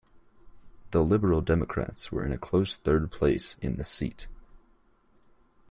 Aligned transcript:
The 0.89 1.03
Liberal 1.03 1.41
Democrats 1.41 2.11
were 2.11 2.25
in 2.25 2.31
a 2.31 2.37
close 2.39 2.75
third 2.75 3.11
place 3.11 3.55
in 3.59 3.75
the 3.75 3.83
seat. 3.83 4.27